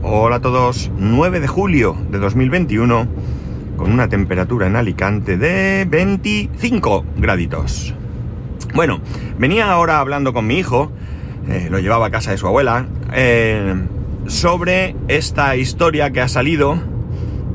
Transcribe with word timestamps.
Hola 0.00 0.36
a 0.36 0.40
todos, 0.40 0.92
9 0.96 1.40
de 1.40 1.48
julio 1.48 1.96
de 2.08 2.18
2021 2.18 3.08
con 3.76 3.90
una 3.90 4.08
temperatura 4.08 4.68
en 4.68 4.76
Alicante 4.76 5.36
de 5.36 5.86
25 5.90 7.04
graditos. 7.16 7.94
Bueno, 8.74 9.00
venía 9.38 9.72
ahora 9.72 9.98
hablando 9.98 10.32
con 10.32 10.46
mi 10.46 10.56
hijo, 10.56 10.92
eh, 11.48 11.66
lo 11.68 11.80
llevaba 11.80 12.06
a 12.06 12.10
casa 12.12 12.30
de 12.30 12.38
su 12.38 12.46
abuela, 12.46 12.86
eh, 13.12 13.74
sobre 14.28 14.94
esta 15.08 15.56
historia 15.56 16.12
que 16.12 16.20
ha 16.20 16.28
salido 16.28 16.78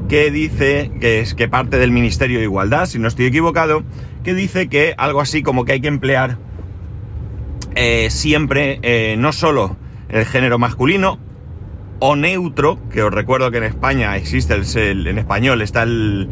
que 0.10 0.30
dice 0.30 0.92
que 1.00 1.22
es 1.22 1.36
que 1.36 1.48
parte 1.48 1.80
del 1.80 1.92
Ministerio 1.92 2.40
de 2.40 2.44
Igualdad, 2.44 2.88
si 2.88 3.00
no 3.00 3.08
estoy 3.08 3.28
equivocado, 3.28 3.84
que 4.22 4.34
dice 4.34 4.68
que 4.68 4.96
algo 4.98 5.22
así 5.22 5.44
como 5.44 5.64
que 5.64 5.72
hay 5.72 5.80
que 5.80 5.88
emplear 5.88 6.38
eh, 7.76 8.10
siempre 8.10 9.16
no 9.18 9.32
solo 9.32 9.78
el 10.10 10.26
género 10.26 10.60
masculino 10.60 11.20
o 12.06 12.18
neutro, 12.18 12.80
que 12.92 13.02
os 13.02 13.14
recuerdo 13.14 13.50
que 13.50 13.60
en 13.60 13.64
España 13.64 14.18
existe 14.18 14.56
el, 14.56 15.08
en 15.08 15.18
español 15.18 15.62
está 15.62 15.84
el, 15.84 16.28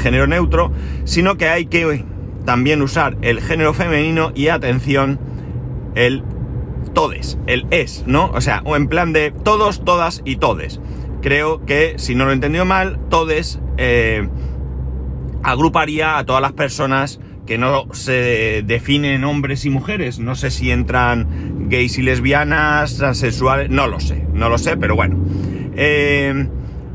género 0.00 0.28
neutro, 0.28 0.70
sino 1.02 1.36
que 1.36 1.48
hay 1.48 1.66
que 1.66 2.04
también 2.44 2.82
usar 2.82 3.16
el 3.22 3.40
género 3.40 3.74
femenino 3.74 4.30
y 4.36 4.46
atención, 4.46 5.18
el 5.96 6.22
todes, 6.94 7.36
el 7.48 7.66
es, 7.72 8.04
¿no? 8.06 8.30
O 8.30 8.40
sea, 8.40 8.62
o 8.64 8.76
en 8.76 8.86
plan 8.86 9.12
de 9.12 9.32
todos, 9.32 9.84
todas 9.84 10.22
y 10.24 10.36
todes. 10.36 10.80
Creo 11.20 11.66
que, 11.66 11.94
si 11.96 12.14
no 12.14 12.24
lo 12.24 12.30
he 12.30 12.34
entendido 12.34 12.64
mal, 12.64 13.00
todes 13.10 13.58
eh, 13.76 14.28
agruparía 15.42 16.18
a 16.18 16.26
todas 16.26 16.42
las 16.42 16.52
personas 16.52 17.18
que 17.44 17.58
no 17.58 17.86
se 17.92 18.62
definen 18.64 19.24
hombres 19.24 19.64
y 19.64 19.70
mujeres. 19.70 20.20
No 20.20 20.36
sé 20.36 20.52
si 20.52 20.70
entran 20.70 21.47
gays 21.68 21.98
y 21.98 22.02
lesbianas, 22.02 22.96
transexuales, 22.96 23.70
no 23.70 23.86
lo 23.86 24.00
sé, 24.00 24.26
no 24.32 24.48
lo 24.48 24.58
sé, 24.58 24.76
pero 24.76 24.96
bueno. 24.96 25.16
Eh, 25.76 26.48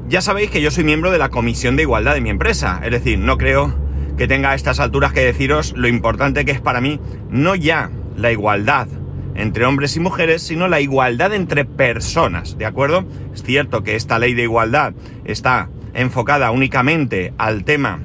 ya 0.08 0.22
sabéis 0.22 0.50
que 0.50 0.62
yo 0.62 0.72
soy 0.72 0.84
miembro 0.84 1.12
de 1.12 1.18
la 1.18 1.30
Comisión 1.30 1.76
de 1.76 1.84
Igualdad 1.84 2.14
de 2.14 2.22
mi 2.22 2.30
empresa, 2.30 2.82
es 2.84 2.92
decir, 2.92 3.18
no 3.20 3.38
creo 3.38 3.74
que 4.18 4.28
tenga 4.28 4.52
a 4.52 4.56
estas 4.56 4.80
alturas 4.80 5.14
que 5.14 5.24
deciros 5.26 5.74
lo 5.76 5.88
importante 5.88 6.46
que 6.46 6.52
es 6.52 6.62
para 6.62 6.82
mí, 6.82 7.00
no 7.30 7.56
ya 7.56 7.90
la 8.16 8.32
igualdad 8.32 8.88
entre 9.36 9.66
hombres 9.66 9.96
y 9.96 10.00
mujeres, 10.00 10.44
sino 10.44 10.68
la 10.68 10.80
igualdad 10.80 11.34
entre 11.34 11.66
personas, 11.66 12.58
¿de 12.58 12.66
acuerdo? 12.66 13.06
Es 13.34 13.44
cierto 13.44 13.84
que 13.84 13.96
esta 13.96 14.20
ley 14.20 14.34
de 14.34 14.44
igualdad 14.44 14.94
está 15.26 15.70
enfocada 15.94 16.52
únicamente 16.52 17.34
al 17.38 17.64
tema 17.64 18.00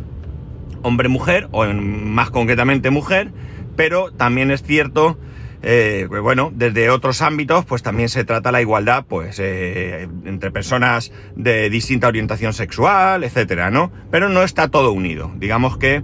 hombre-mujer, 0.82 1.48
o 1.50 1.66
más 1.66 2.30
concretamente 2.30 2.91
mujer, 2.91 3.32
pero 3.77 4.10
también 4.12 4.50
es 4.50 4.62
cierto, 4.62 5.19
eh, 5.62 6.06
bueno, 6.09 6.53
desde 6.55 6.91
otros 6.91 7.20
ámbitos, 7.23 7.64
pues 7.64 7.83
también 7.83 8.09
se 8.09 8.25
trata 8.25 8.53
la 8.53 8.61
igualdad, 8.61 9.05
pues, 9.09 9.39
eh, 9.41 10.09
entre 10.25 10.50
personas 10.50 11.12
de 11.34 11.69
distinta 11.70 12.09
orientación 12.09 12.53
sexual, 12.53 13.25
etcétera, 13.25 13.70
¿no? 13.70 13.91
Pero 14.11 14.28
no 14.28 14.42
está 14.42 14.69
todo 14.69 14.92
unido. 14.92 15.33
Digamos 15.37 15.77
que, 15.77 16.03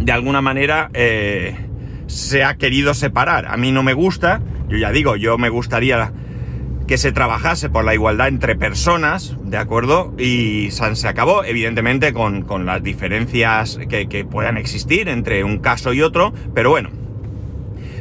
de 0.00 0.12
alguna 0.12 0.42
manera, 0.42 0.90
eh, 0.92 1.56
se 2.06 2.44
ha 2.44 2.56
querido 2.56 2.94
separar. 2.94 3.46
A 3.46 3.56
mí 3.56 3.72
no 3.72 3.82
me 3.82 3.94
gusta, 3.94 4.42
yo 4.68 4.76
ya 4.76 4.90
digo, 4.90 5.16
yo 5.16 5.38
me 5.38 5.48
gustaría 5.48 6.12
que 6.86 6.96
se 6.96 7.12
trabajase 7.12 7.68
por 7.68 7.84
la 7.84 7.92
igualdad 7.92 8.28
entre 8.28 8.56
personas, 8.56 9.36
¿de 9.44 9.58
acuerdo? 9.58 10.14
Y 10.18 10.70
se 10.70 11.06
acabó, 11.06 11.44
evidentemente, 11.44 12.14
con, 12.14 12.66
las 12.66 12.82
diferencias 12.82 13.78
que, 13.88 14.26
puedan 14.28 14.56
existir 14.56 15.08
entre 15.08 15.44
un 15.44 15.58
caso 15.58 15.92
y 15.92 16.00
otro, 16.02 16.32
pero 16.54 16.70
bueno. 16.70 16.97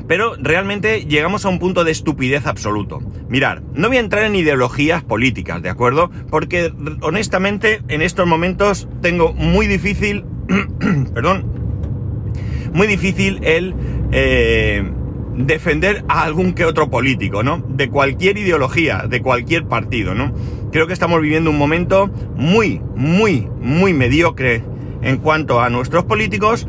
Pero 0.08 0.36
realmente 0.39 1.05
llegamos 1.05 1.45
a 1.45 1.50
un 1.50 1.59
punto 1.59 1.83
de 1.83 1.91
estupidez 1.91 2.45
absoluto. 2.45 3.02
Mirar, 3.30 3.61
no 3.73 3.89
voy 3.89 3.97
a 3.97 4.02
entrar 4.02 4.23
en 4.23 4.36
ideologías 4.36 5.03
políticas, 5.03 5.61
¿de 5.61 5.69
acuerdo? 5.69 6.09
Porque 6.30 6.72
honestamente 7.02 7.81
en 7.88 8.02
estos 8.02 8.25
momentos 8.25 8.88
tengo 9.02 9.33
muy 9.33 9.67
difícil, 9.67 10.25
perdón, 11.13 11.45
muy 12.73 12.88
difícil 12.88 13.40
el... 13.44 13.75
Eh, 14.12 14.91
defender 15.38 16.03
a 16.07 16.24
algún 16.24 16.53
que 16.53 16.66
otro 16.66 16.89
político, 16.89 17.44
¿no? 17.44 17.63
De 17.69 17.89
cualquier 17.89 18.38
ideología, 18.38 19.06
de 19.07 19.22
cualquier 19.22 19.66
partido, 19.66 20.16
¿no? 20.16 20.34
Creo 20.72 20.88
que 20.88 20.94
estamos 20.94 21.22
viviendo 21.22 21.51
un 21.51 21.57
momento 21.57 22.09
muy, 22.35 22.81
muy, 22.95 23.47
muy 23.62 23.94
mediocre 23.94 24.63
en 25.01 25.18
cuanto 25.18 25.62
a 25.62 25.69
nuestros 25.69 26.06
políticos. 26.06 26.68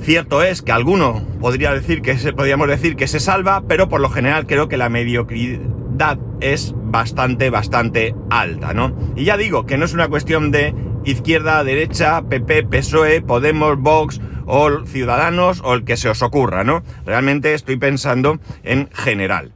Cierto 0.00 0.42
es 0.42 0.62
que 0.62 0.72
alguno 0.72 1.22
podría 1.40 1.72
decir 1.72 2.02
que 2.02 2.18
se, 2.18 2.32
podríamos 2.32 2.68
decir 2.68 2.96
que 2.96 3.08
se 3.08 3.20
salva, 3.20 3.64
pero 3.68 3.88
por 3.88 4.00
lo 4.00 4.08
general 4.08 4.46
creo 4.46 4.68
que 4.68 4.76
la 4.76 4.88
mediocridad 4.88 6.18
es 6.40 6.72
bastante, 6.76 7.50
bastante 7.50 8.14
alta, 8.30 8.72
¿no? 8.74 8.96
Y 9.16 9.24
ya 9.24 9.36
digo 9.36 9.66
que 9.66 9.76
no 9.76 9.84
es 9.84 9.94
una 9.94 10.08
cuestión 10.08 10.50
de 10.50 10.74
izquierda, 11.04 11.64
derecha, 11.64 12.22
PP, 12.22 12.64
PSOE, 12.64 13.22
Podemos, 13.22 13.78
Vox 13.78 14.20
o 14.46 14.84
Ciudadanos 14.86 15.60
o 15.64 15.74
el 15.74 15.84
que 15.84 15.96
se 15.96 16.08
os 16.08 16.22
ocurra, 16.22 16.64
¿no? 16.64 16.82
Realmente 17.04 17.54
estoy 17.54 17.76
pensando 17.76 18.40
en 18.62 18.88
general. 18.92 19.52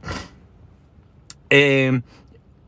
Eh, 1.49 2.01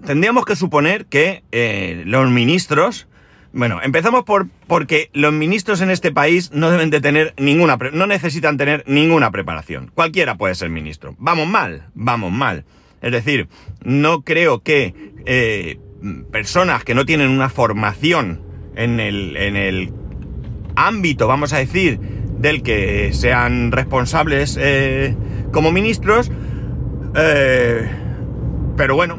tendríamos 0.05 0.45
que 0.45 0.55
suponer 0.55 1.05
que 1.05 1.43
eh, 1.51 2.03
los 2.05 2.29
ministros, 2.29 3.07
bueno, 3.55 3.79
empezamos 3.81 4.25
por 4.25 4.47
porque 4.67 5.09
los 5.13 5.31
ministros 5.31 5.79
en 5.79 5.89
este 5.89 6.11
país 6.11 6.51
no 6.51 6.69
deben 6.69 6.89
de 6.89 6.99
tener 6.99 7.33
ninguna, 7.37 7.77
no 7.93 8.05
necesitan 8.05 8.57
tener 8.57 8.83
ninguna 8.85 9.31
preparación. 9.31 9.91
Cualquiera 9.95 10.35
puede 10.35 10.55
ser 10.55 10.69
ministro. 10.69 11.15
Vamos 11.19 11.47
mal, 11.47 11.87
vamos 11.93 12.33
mal. 12.33 12.65
Es 13.01 13.13
decir, 13.13 13.47
no 13.81 14.23
creo 14.23 14.61
que 14.61 14.93
eh, 15.25 15.79
personas 16.33 16.83
que 16.83 16.95
no 16.95 17.05
tienen 17.05 17.29
una 17.29 17.47
formación 17.47 18.41
en 18.75 18.99
el, 18.99 19.37
en 19.37 19.55
el 19.55 19.93
ámbito, 20.75 21.25
vamos 21.25 21.53
a 21.53 21.57
decir, 21.57 21.97
del 22.37 22.61
que 22.61 23.13
sean 23.13 23.71
responsables 23.71 24.57
eh, 24.59 25.15
como 25.53 25.71
ministros. 25.71 26.29
Eh, 27.15 27.89
pero 28.75 28.95
bueno, 28.95 29.15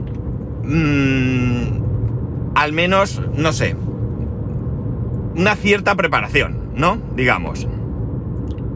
mm, 0.62 2.54
al 2.54 2.72
menos, 2.74 3.22
no 3.34 3.54
sé, 3.54 3.76
una 5.36 5.54
cierta 5.56 5.94
preparación, 5.94 6.72
¿no? 6.74 6.98
Digamos. 7.14 7.68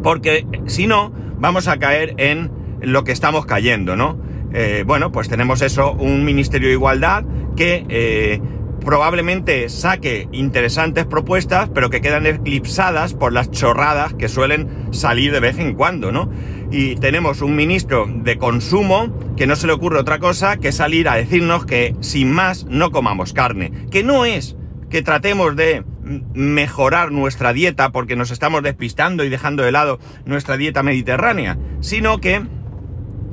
Porque 0.03 0.47
si 0.67 0.87
no, 0.87 1.13
vamos 1.39 1.69
a 1.69 1.79
caer 1.79 2.15
en 2.19 2.51
lo 2.81 3.05
que 3.05 3.13
estamos 3.13 3.47
cayendo, 3.47 3.97
¿no? 3.97 4.19
Eh, 4.53 4.85
bueno, 4.87 5.13
pues 5.13 5.29
tenemos 5.29 5.63
eso, 5.63 5.93
un 5.93 6.25
Ministerio 6.25 6.69
de 6.69 6.75
Igualdad 6.75 7.25
que 7.57 8.41
probablemente 8.81 9.69
saque 9.69 10.29
interesantes 10.33 11.07
propuestas, 11.07 11.71
pero 11.73 11.91
que 11.91 12.01
quedan 12.01 12.27
eclipsadas 12.27 13.15
por 13.15 13.33
las 13.33 13.51
chorradas 13.51 14.15
que 14.15 14.29
suelen 14.29 14.89
salir 14.91 15.33
de 15.33 15.41
vez 15.41 15.59
en 15.59 15.75
cuando, 15.75 16.11
¿no? 16.13 16.31
Y 16.71 16.97
tenemos 16.97 17.43
un 17.43 17.57
ministro 17.57 18.07
de 18.09 18.39
consumo 18.39 19.09
que 19.37 19.47
no 19.47 19.57
se 19.57 19.67
le 19.67 19.73
ocurre 19.73 19.99
otra 19.99 20.19
cosa 20.19 20.57
que 20.57 20.73
salir 20.73 21.09
a 21.09 21.17
decirnos 21.17 21.67
que 21.67 21.95
sin 22.01 22.33
más 22.33 22.65
no 22.65 22.91
comamos 22.91 23.33
carne, 23.33 23.73
que 23.91 24.03
no 24.03 24.25
es 24.25 24.57
que 24.89 25.03
tratemos 25.03 25.57
de 25.57 25.85
mejorar 26.35 27.13
nuestra 27.13 27.53
dieta 27.53 27.91
porque 27.91 28.17
nos 28.17 28.31
estamos 28.31 28.63
despistando 28.63 29.25
y 29.25 29.29
dejando 29.29 29.63
de 29.63 29.73
lado 29.73 29.99
nuestra 30.25 30.57
dieta 30.57 30.83
mediterránea, 30.83 31.59
sino 31.81 32.21
que 32.21 32.43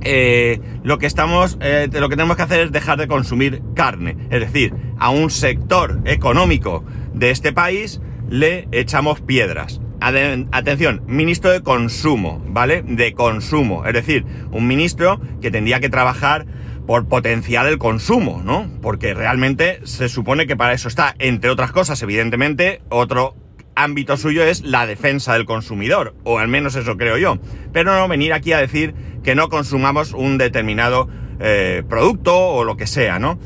eh, 0.01 0.59
lo 0.83 0.99
que 0.99 1.07
estamos, 1.07 1.57
eh, 1.59 1.89
lo 1.91 2.09
que 2.09 2.15
tenemos 2.15 2.37
que 2.37 2.43
hacer 2.43 2.59
es 2.61 2.71
dejar 2.71 2.97
de 2.97 3.07
consumir 3.07 3.61
carne. 3.75 4.15
Es 4.29 4.39
decir, 4.39 4.73
a 4.97 5.09
un 5.09 5.29
sector 5.29 6.01
económico 6.05 6.83
de 7.13 7.31
este 7.31 7.51
país 7.51 8.01
le 8.29 8.67
echamos 8.71 9.21
piedras. 9.21 9.81
Atención, 9.99 11.01
ministro 11.07 11.51
de 11.51 11.63
consumo, 11.63 12.43
¿vale? 12.47 12.83
De 12.83 13.13
consumo. 13.13 13.85
Es 13.85 13.93
decir, 13.93 14.25
un 14.51 14.67
ministro 14.67 15.19
que 15.41 15.49
tendría 15.49 15.79
que 15.79 15.89
trabajar 15.89 16.45
por 16.87 17.07
potenciar 17.07 17.67
el 17.67 17.77
consumo, 17.77 18.41
¿no? 18.43 18.67
Porque 18.81 19.13
realmente 19.13 19.81
se 19.83 20.09
supone 20.09 20.47
que 20.47 20.55
para 20.55 20.73
eso 20.73 20.87
está, 20.87 21.13
entre 21.19 21.49
otras 21.49 21.71
cosas, 21.71 22.01
evidentemente, 22.01 22.81
otro 22.89 23.35
ámbito 23.75 24.17
suyo 24.17 24.43
es 24.43 24.63
la 24.63 24.87
defensa 24.87 25.33
del 25.33 25.45
consumidor, 25.45 26.15
o 26.23 26.39
al 26.39 26.47
menos 26.47 26.75
eso 26.75 26.97
creo 26.97 27.17
yo. 27.17 27.37
Pero 27.73 27.93
no 27.93 28.07
venir 28.07 28.33
aquí 28.33 28.53
a 28.53 28.57
decir 28.57 28.95
que 29.23 29.35
no 29.35 29.49
consumamos 29.49 30.13
un 30.13 30.37
determinado 30.37 31.09
eh, 31.39 31.83
producto 31.87 32.35
o 32.35 32.63
lo 32.63 32.77
que 32.77 32.87
sea, 32.87 33.19
¿no? 33.19 33.37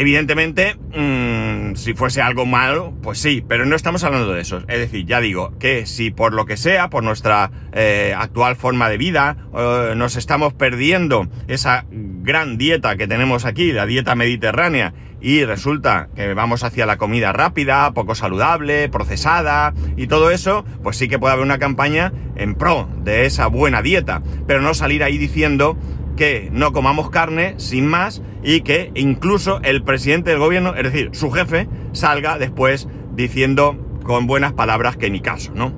Evidentemente, 0.00 0.76
mm, 0.96 1.74
si 1.74 1.92
fuese 1.92 2.22
algo 2.22 2.46
malo, 2.46 2.94
pues 3.02 3.18
sí, 3.18 3.44
pero 3.46 3.66
no 3.66 3.76
estamos 3.76 4.02
hablando 4.02 4.32
de 4.32 4.40
eso. 4.40 4.62
Es 4.66 4.78
decir, 4.78 5.04
ya 5.04 5.20
digo, 5.20 5.52
que 5.58 5.84
si 5.84 6.10
por 6.10 6.32
lo 6.32 6.46
que 6.46 6.56
sea, 6.56 6.88
por 6.88 7.04
nuestra 7.04 7.50
eh, 7.74 8.14
actual 8.16 8.56
forma 8.56 8.88
de 8.88 8.96
vida, 8.96 9.36
eh, 9.54 9.92
nos 9.94 10.16
estamos 10.16 10.54
perdiendo 10.54 11.28
esa 11.48 11.84
gran 11.90 12.56
dieta 12.56 12.96
que 12.96 13.06
tenemos 13.06 13.44
aquí, 13.44 13.72
la 13.72 13.84
dieta 13.84 14.14
mediterránea, 14.14 14.94
y 15.20 15.44
resulta 15.44 16.08
que 16.16 16.32
vamos 16.32 16.64
hacia 16.64 16.86
la 16.86 16.96
comida 16.96 17.34
rápida, 17.34 17.92
poco 17.92 18.14
saludable, 18.14 18.88
procesada 18.88 19.74
y 19.98 20.06
todo 20.06 20.30
eso, 20.30 20.64
pues 20.82 20.96
sí 20.96 21.08
que 21.08 21.18
puede 21.18 21.34
haber 21.34 21.44
una 21.44 21.58
campaña 21.58 22.10
en 22.36 22.54
pro 22.54 22.88
de 23.04 23.26
esa 23.26 23.48
buena 23.48 23.82
dieta, 23.82 24.22
pero 24.46 24.62
no 24.62 24.72
salir 24.72 25.04
ahí 25.04 25.18
diciendo 25.18 25.76
que 26.20 26.50
no 26.52 26.74
comamos 26.74 27.08
carne 27.08 27.54
sin 27.56 27.86
más 27.86 28.20
y 28.44 28.60
que 28.60 28.92
incluso 28.94 29.58
el 29.62 29.82
presidente 29.82 30.28
del 30.28 30.38
gobierno, 30.38 30.74
es 30.74 30.82
decir, 30.82 31.08
su 31.14 31.30
jefe, 31.30 31.66
salga 31.92 32.36
después 32.36 32.88
diciendo 33.14 33.98
con 34.04 34.26
buenas 34.26 34.52
palabras 34.52 34.98
que 34.98 35.08
ni 35.08 35.20
caso, 35.20 35.50
¿no? 35.54 35.72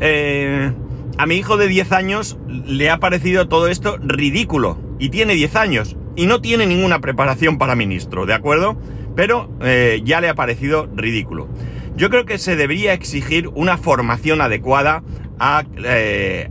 Eh, 0.00 0.70
a 1.16 1.24
mi 1.24 1.36
hijo 1.36 1.56
de 1.56 1.66
10 1.66 1.92
años 1.92 2.36
le 2.46 2.90
ha 2.90 2.98
parecido 2.98 3.48
todo 3.48 3.68
esto 3.68 3.96
ridículo 4.02 4.78
y 4.98 5.08
tiene 5.08 5.32
10 5.32 5.56
años 5.56 5.96
y 6.14 6.26
no 6.26 6.42
tiene 6.42 6.66
ninguna 6.66 7.00
preparación 7.00 7.56
para 7.56 7.74
ministro, 7.74 8.26
¿de 8.26 8.34
acuerdo? 8.34 8.78
Pero 9.14 9.48
eh, 9.62 10.02
ya 10.04 10.20
le 10.20 10.28
ha 10.28 10.34
parecido 10.34 10.90
ridículo. 10.94 11.48
Yo 11.96 12.10
creo 12.10 12.26
que 12.26 12.36
se 12.36 12.54
debería 12.54 12.92
exigir 12.92 13.48
una 13.54 13.78
formación 13.78 14.42
adecuada 14.42 15.02
a, 15.38 15.64
eh, 15.82 16.46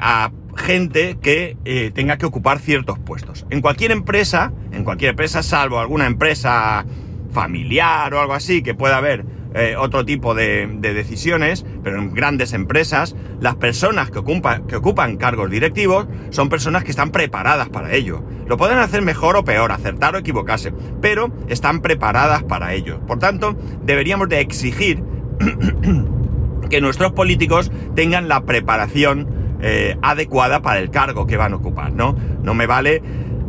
gente 0.55 1.17
que 1.21 1.57
eh, 1.65 1.91
tenga 1.93 2.17
que 2.17 2.25
ocupar 2.25 2.59
ciertos 2.59 2.99
puestos. 2.99 3.45
En 3.49 3.61
cualquier 3.61 3.91
empresa, 3.91 4.51
en 4.71 4.83
cualquier 4.83 5.11
empresa, 5.11 5.43
salvo 5.43 5.79
alguna 5.79 6.05
empresa 6.05 6.85
familiar 7.31 8.13
o 8.13 8.21
algo 8.21 8.33
así, 8.33 8.61
que 8.61 8.73
pueda 8.73 8.97
haber 8.97 9.25
eh, 9.53 9.75
otro 9.77 10.05
tipo 10.05 10.35
de, 10.35 10.67
decisiones, 10.81 11.65
pero 11.81 11.97
en 11.97 12.13
grandes 12.13 12.53
empresas, 12.53 13.15
las 13.39 13.55
personas 13.55 14.11
que, 14.11 14.21
que 14.67 14.75
ocupan 14.75 15.17
cargos 15.17 15.49
directivos 15.49 16.07
son 16.29 16.49
personas 16.49 16.83
que 16.83 16.91
están 16.91 17.11
preparadas 17.11 17.69
para 17.69 17.93
ello. 17.93 18.21
Lo 18.47 18.57
pueden 18.57 18.79
hacer 18.79 19.01
mejor 19.01 19.37
o 19.37 19.45
peor, 19.45 19.71
acertar 19.71 20.15
o 20.15 20.17
equivocarse, 20.17 20.73
pero 21.01 21.31
están 21.47 21.81
preparadas 21.81 22.43
para 22.43 22.73
ello. 22.73 22.99
Por 23.07 23.19
tanto, 23.19 23.55
deberíamos 23.83 24.27
de 24.27 24.41
exigir 24.41 25.01
que 26.69 26.81
nuestros 26.81 27.13
políticos 27.13 27.71
tengan 27.95 28.27
la 28.27 28.45
preparación 28.45 29.44
eh, 29.67 29.97
adecuada 30.03 30.61
para 30.61 30.79
el 30.79 30.91
cargo 30.91 31.25
que 31.25 31.37
van 31.37 31.53
a 31.53 31.55
ocupar, 31.55 31.91
¿no? 31.91 32.15
No 32.43 32.53
me 32.53 32.67
vale 32.67 33.01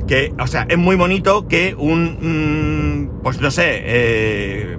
que, 0.09 0.33
o 0.39 0.47
sea, 0.47 0.67
es 0.67 0.79
muy 0.79 0.97
bonito 0.97 1.47
que 1.47 1.75
un, 1.77 3.11
mm, 3.13 3.23
pues 3.23 3.39
no 3.43 3.51
sé, 3.51 3.83
eh, 3.85 4.79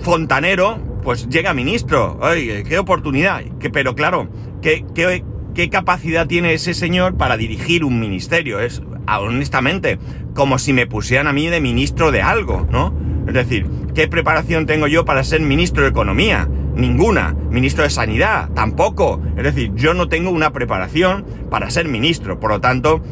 fontanero, 0.00 0.78
pues 1.02 1.28
llega 1.28 1.52
ministro. 1.52 2.18
Oye, 2.22 2.64
qué 2.66 2.78
oportunidad. 2.78 3.42
Que, 3.58 3.68
pero 3.68 3.94
claro, 3.94 4.30
¿qué, 4.62 4.86
qué, 4.94 5.24
qué 5.54 5.68
capacidad 5.68 6.26
tiene 6.26 6.54
ese 6.54 6.72
señor 6.72 7.18
para 7.18 7.36
dirigir 7.36 7.84
un 7.84 8.00
ministerio? 8.00 8.60
Es, 8.60 8.80
honestamente, 9.06 9.98
como 10.32 10.58
si 10.58 10.72
me 10.72 10.86
pusieran 10.86 11.26
a 11.26 11.34
mí 11.34 11.48
de 11.48 11.60
ministro 11.60 12.12
de 12.12 12.22
algo, 12.22 12.66
¿no? 12.70 12.94
Es 13.26 13.34
decir, 13.34 13.66
¿qué 13.94 14.08
preparación 14.08 14.64
tengo 14.64 14.86
yo 14.86 15.04
para 15.04 15.22
ser 15.22 15.42
ministro 15.42 15.82
de 15.82 15.90
Economía? 15.90 16.48
Ninguna. 16.74 17.34
Ministro 17.50 17.84
de 17.84 17.90
Sanidad, 17.90 18.50
tampoco. 18.54 19.20
Es 19.36 19.44
decir, 19.44 19.72
yo 19.74 19.94
no 19.94 20.08
tengo 20.08 20.30
una 20.30 20.52
preparación 20.52 21.24
para 21.50 21.70
ser 21.70 21.88
ministro. 21.88 22.40
Por 22.40 22.50
lo 22.50 22.60
tanto, 22.60 23.02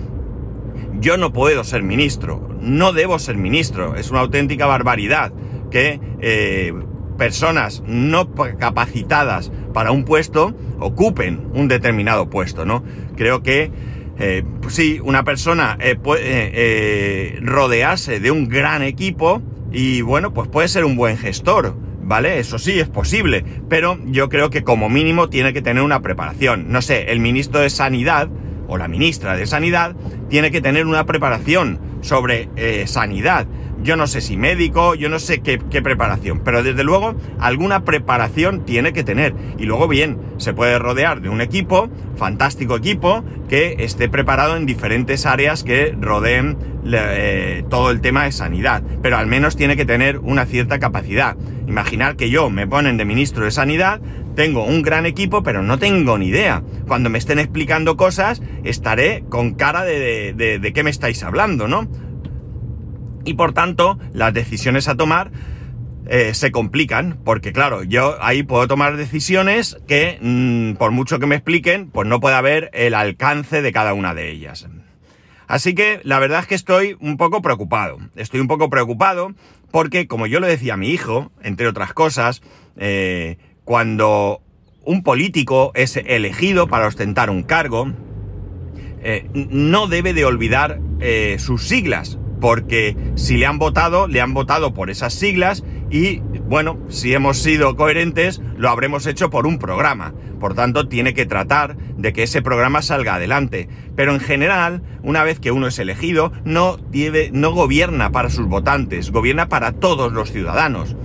yo 1.01 1.17
no 1.17 1.33
puedo 1.33 1.65
ser 1.65 1.83
ministro. 1.83 2.49
No 2.61 2.93
debo 2.93 3.19
ser 3.19 3.37
ministro. 3.37 3.97
Es 3.97 4.11
una 4.11 4.21
auténtica 4.21 4.67
barbaridad 4.67 5.33
que 5.71 6.01
eh, 6.21 6.73
personas 7.17 7.83
no 7.87 8.33
capacitadas 8.59 9.53
para 9.75 9.91
un 9.91 10.05
puesto 10.05 10.55
ocupen 10.79 11.49
un 11.53 11.69
determinado 11.69 12.31
puesto, 12.31 12.65
¿no? 12.65 12.85
Creo 13.17 13.43
que 13.43 13.71
eh, 14.21 14.43
pues 14.61 14.75
sí, 14.75 14.99
una 15.03 15.23
persona 15.25 15.79
eh, 15.81 15.95
puede 15.95 17.39
rodearse 17.41 18.19
de 18.19 18.31
un 18.31 18.49
gran 18.49 18.83
equipo 18.83 19.43
y 19.71 20.01
bueno, 20.01 20.33
pues 20.33 20.49
puede 20.49 20.69
ser 20.69 20.85
un 20.85 20.97
buen 20.97 21.17
gestor, 21.19 21.77
¿vale? 22.09 22.41
Eso 22.41 22.59
sí, 22.59 22.81
es 22.81 22.89
posible, 22.89 23.45
pero 23.69 23.99
yo 24.07 24.29
creo 24.29 24.51
que 24.51 24.65
como 24.65 24.89
mínimo 24.89 25.29
tiene 25.29 25.53
que 25.53 25.63
tener 25.63 25.83
una 25.83 26.01
preparación. 26.03 26.73
No 26.73 26.83
sé, 26.83 27.13
el 27.13 27.21
ministro 27.21 27.61
de 27.61 27.71
Sanidad 27.71 28.29
o 28.67 28.77
la 28.79 28.89
ministra 28.89 29.37
de 29.37 29.47
Sanidad 29.47 29.95
tiene 30.29 30.51
que 30.51 30.61
tener 30.61 30.87
una 30.87 31.07
preparación 31.07 31.79
sobre 32.01 32.49
sanidad 32.87 33.47
yo 33.83 33.97
no 33.97 34.07
sé 34.07 34.21
si 34.21 34.37
médico, 34.37 34.95
yo 34.95 35.09
no 35.09 35.19
sé 35.19 35.41
qué, 35.41 35.59
preparación, 35.59 36.41
pero 36.45 36.63
desde 36.63 36.85
luego 36.85 37.15
alguna 37.39 37.85
preparación 37.85 38.65
tiene 38.65 38.93
que 38.93 39.05
tener. 39.05 39.35
Y 39.59 39.65
luego 39.65 39.89
bien, 39.89 40.19
se 40.39 40.53
puede 40.53 40.79
rodear 40.79 41.21
de 41.21 41.29
un 41.29 41.41
equipo, 41.41 41.89
fantástico 42.17 42.77
equipo, 42.77 43.25
que 43.49 43.77
esté 43.79 44.09
preparado 44.09 44.57
en 44.57 44.67
diferentes 44.67 45.27
áreas 45.27 45.65
que 45.65 45.97
rodeen 45.99 46.59
eh, 46.91 47.65
todo 47.71 47.91
el 47.91 48.01
tema 48.01 48.25
de 48.25 48.33
sanidad, 48.33 48.83
pero 49.03 49.17
al 49.17 49.27
menos 49.27 49.57
tiene 49.57 49.77
que 49.77 49.85
tener 49.85 50.19
una 50.19 50.45
cierta 50.45 50.79
capacidad. 50.79 51.37
Imaginar 51.67 52.17
que 52.17 52.31
yo 52.31 52.51
me 52.51 52.67
ponen 52.67 52.97
de 52.97 53.05
ministro 53.05 53.45
de 53.45 53.51
sanidad, 53.51 54.01
tengo 54.35 54.65
un 54.65 54.83
gran 54.83 55.05
equipo, 55.05 55.43
pero 55.43 55.63
no 55.63 55.79
tengo 55.79 56.17
ni 56.17 56.29
idea. 56.29 56.63
Cuando 56.87 57.11
me 57.11 57.19
estén 57.19 57.39
explicando 57.39 57.97
cosas, 57.97 58.41
estaré 58.65 59.25
con 59.29 59.55
cara 59.55 59.85
de, 59.85 60.33
de, 60.33 60.59
de 60.59 60.73
qué 60.73 60.83
me 60.83 60.91
estáis 60.91 61.23
hablando, 61.23 61.69
¿no? 61.69 61.89
Y 63.29 63.35
por 63.35 63.53
tanto 63.53 63.99
las 64.15 64.33
decisiones 64.33 64.89
a 64.89 64.97
tomar 64.97 65.31
eh, 66.07 66.33
se 66.33 66.51
complican, 66.51 67.19
porque 67.23 67.53
claro, 67.53 67.83
yo 67.85 68.17
ahí 68.23 68.43
puedo 68.43 68.67
tomar 68.67 68.97
decisiones 68.97 69.77
que, 69.87 70.19
mm, 70.23 70.79
por 70.79 70.93
mucho 70.93 71.19
que 71.19 71.27
me 71.27 71.35
expliquen, 71.35 71.91
pues 71.91 72.09
no 72.09 72.21
puede 72.21 72.37
haber 72.37 72.71
el 72.73 72.95
alcance 72.95 73.61
de 73.61 73.71
cada 73.71 73.93
una 73.93 74.15
de 74.15 74.31
ellas. 74.31 74.67
Así 75.47 75.75
que 75.75 76.01
la 76.05 76.19
verdad 76.19 76.41
es 76.41 76.47
que 76.47 76.55
estoy 76.55 76.97
un 77.01 77.19
poco 77.19 77.43
preocupado. 77.43 77.99
Estoy 78.17 78.41
un 78.41 78.49
poco 78.49 78.71
preocupado 78.71 79.35
porque, 79.71 80.07
como 80.07 80.27
yo 80.27 80.41
le 80.41 80.49
decía 80.49 80.75
a 80.75 80.79
mi 80.79 80.89
hijo, 80.89 81.31
entre 81.43 81.69
otras 81.69 81.93
cosas, 81.93 82.41
eh, 82.79 83.37
cuando 83.65 84.41
un 84.87 85.03
político 85.03 85.73
es 85.75 85.99
elegido 85.99 86.69
para 86.69 86.87
ostentar 86.87 87.29
un 87.29 87.43
cargo, 87.43 87.93
eh, 89.03 89.29
no 89.35 89.87
debe 89.87 90.15
de 90.15 90.25
olvidar 90.25 90.81
sus 91.39 91.69
siglas, 91.69 92.19
porque 92.41 92.97
si 93.15 93.37
le 93.37 93.47
han 93.47 93.59
votado, 93.59 94.07
le 94.07 94.21
han 94.21 94.35
votado 94.35 94.75
por 94.75 94.91
esas 94.91 95.15
siglas 95.15 95.65
y, 95.91 96.21
bueno, 96.49 96.79
si 96.89 97.15
hemos 97.15 97.39
sido 97.39 97.77
coherentes, 97.77 98.41
lo 98.57 98.69
habremos 98.69 99.07
hecho 99.07 99.31
por 99.31 99.47
un 99.47 99.59
programa. 99.59 100.15
Por 100.39 100.55
tanto, 100.55 100.89
tiene 100.89 101.15
que 101.15 101.27
tratar 101.27 101.77
de 101.77 102.13
que 102.13 102.23
ese 102.23 102.43
programa 102.43 102.83
salga 102.83 103.15
adelante. 103.15 103.69
Pero 103.97 104.13
en 104.13 104.21
general, 104.21 104.83
una 105.03 105.25
vez 105.25 105.41
que 105.41 105.51
uno 105.51 105.67
es 105.67 105.79
elegido, 105.79 106.33
no, 106.45 106.77
no 107.33 107.53
gobierna 107.53 108.13
para 108.13 108.31
sus 108.31 108.47
votantes, 108.47 109.11
gobierna 109.11 109.49
para 109.49 109.73
todos 109.73 110.13
los 110.13 110.31
ciudadanos. 110.31 110.97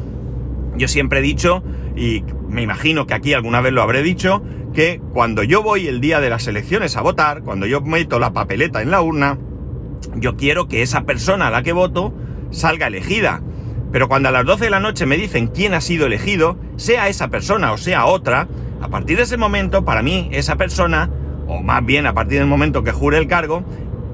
Yo 0.78 0.88
siempre 0.88 1.20
he 1.20 1.24
dicho, 1.24 1.64
y 1.96 2.24
me 2.50 2.62
imagino 2.62 3.08
que 3.08 3.14
aquí 3.14 3.34
alguna 3.34 3.62
vez 3.62 3.74
lo 3.74 3.82
habré 3.82 4.04
dicho, 4.04 4.44
que 4.74 5.02
cuando 5.14 5.44
yo 5.44 5.64
voy 5.64 5.88
el 5.88 6.02
día 6.02 6.20
de 6.20 6.30
las 6.30 6.48
elecciones 6.48 6.98
a 6.98 7.02
votar, 7.02 7.44
cuando 7.44 7.66
yo 7.66 7.82
meto 7.82 8.20
la 8.20 8.34
papeleta 8.34 8.82
en 8.82 8.92
la 8.92 9.02
urna, 9.02 9.38
yo 10.16 10.36
quiero 10.36 10.68
que 10.68 10.82
esa 10.82 11.04
persona 11.04 11.48
a 11.48 11.52
la 11.52 11.64
que 11.64 11.74
voto 11.74 12.14
salga 12.52 12.88
elegida. 12.88 13.42
Pero 13.92 14.08
cuando 14.08 14.30
a 14.30 14.32
las 14.32 14.46
12 14.46 14.66
de 14.66 14.70
la 14.72 14.80
noche 14.80 15.06
me 15.06 15.18
dicen 15.18 15.48
quién 15.48 15.74
ha 15.74 15.82
sido 15.82 16.08
elegido, 16.08 16.58
sea 16.78 17.10
esa 17.10 17.28
persona 17.28 17.72
o 17.72 17.78
sea 17.78 18.06
otra, 18.06 18.48
a 18.82 18.90
partir 18.90 19.18
de 19.18 19.24
ese 19.24 19.38
momento, 19.38 19.86
para 19.86 20.02
mí, 20.02 20.30
esa 20.34 20.56
persona, 20.58 21.10
o 21.48 21.62
más 21.62 21.86
bien 21.86 22.06
a 22.06 22.14
partir 22.14 22.40
del 22.40 22.48
momento 22.48 22.84
que 22.84 22.92
jure 22.92 23.18
el 23.18 23.28
cargo, 23.28 23.64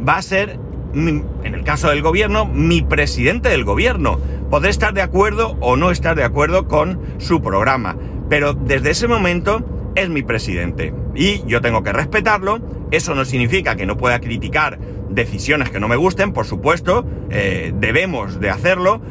va 0.07 0.17
a 0.17 0.21
ser, 0.21 0.59
en 0.93 1.25
el 1.43 1.63
caso 1.63 1.89
del 1.89 2.01
gobierno, 2.01 2.45
mi 2.45 2.81
presidente 2.81 3.49
del 3.49 3.63
gobierno. 3.63 4.19
Podré 4.49 4.69
estar 4.69 4.93
de 4.93 5.01
acuerdo 5.01 5.57
o 5.59 5.75
no 5.75 5.91
estar 5.91 6.15
de 6.15 6.23
acuerdo 6.23 6.67
con 6.67 6.99
su 7.17 7.41
programa, 7.41 7.97
pero 8.29 8.53
desde 8.53 8.91
ese 8.91 9.07
momento 9.07 9.65
es 9.95 10.09
mi 10.09 10.21
presidente. 10.21 10.93
Y 11.15 11.43
yo 11.47 11.61
tengo 11.61 11.83
que 11.83 11.93
respetarlo. 11.93 12.59
Eso 12.91 13.15
no 13.15 13.25
significa 13.25 13.75
que 13.75 13.85
no 13.85 13.97
pueda 13.97 14.19
criticar 14.19 14.79
decisiones 15.09 15.69
que 15.69 15.79
no 15.79 15.87
me 15.87 15.95
gusten, 15.95 16.33
por 16.33 16.45
supuesto, 16.45 17.05
eh, 17.29 17.73
debemos 17.75 18.39
de 18.39 18.49
hacerlo, 18.49 19.01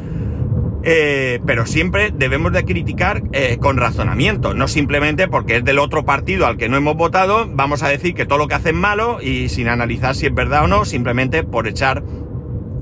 eh, 0.83 1.41
pero 1.45 1.67
siempre 1.67 2.13
debemos 2.15 2.53
de 2.53 2.65
criticar 2.65 3.23
eh, 3.33 3.59
con 3.61 3.77
razonamiento, 3.77 4.55
no 4.55 4.69
simplemente 4.69 5.29
porque 5.29 5.57
es 5.57 5.65
del 5.65 5.79
otro 5.79 6.05
partido 6.05 6.47
al 6.47 6.57
que 6.57 6.69
no 6.69 6.77
hemos 6.77 6.97
votado, 6.97 7.47
vamos 7.51 7.83
a 7.83 7.89
decir 7.89 8.15
que 8.15 8.27
todo 8.27 8.39
lo 8.39 8.49
que 8.49 8.55
hacen 8.55 8.77
malo 8.77 9.21
y 9.21 9.49
sin 9.49 9.69
analizar 9.69 10.15
si 10.15 10.27
es 10.27 10.35
verdad 10.35 10.65
o 10.65 10.69
no, 10.69 10.85
simplemente 10.85 11.43
por 11.45 11.67
echar, 11.67 12.03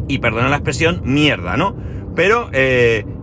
y 0.08 0.18
perdona 0.18 0.48
la 0.48 0.56
expresión, 0.56 1.00
mierda, 1.04 1.56
¿no? 1.56 1.74
Pero 2.14 2.48